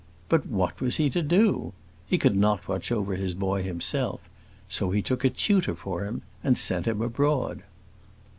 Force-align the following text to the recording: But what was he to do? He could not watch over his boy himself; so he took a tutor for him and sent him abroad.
But 0.29 0.47
what 0.47 0.81
was 0.81 0.95
he 0.95 1.11
to 1.11 1.21
do? 1.21 1.73
He 2.07 2.17
could 2.17 2.35
not 2.35 2.67
watch 2.67 2.91
over 2.91 3.13
his 3.15 3.35
boy 3.35 3.61
himself; 3.61 4.27
so 4.67 4.89
he 4.89 5.03
took 5.03 5.23
a 5.23 5.29
tutor 5.29 5.75
for 5.75 6.05
him 6.05 6.23
and 6.43 6.57
sent 6.57 6.87
him 6.87 7.03
abroad. 7.03 7.61